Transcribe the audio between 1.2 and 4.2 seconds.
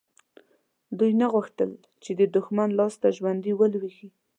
نه غوښتل چې د دښمن لاسته ژوندي ولویږي.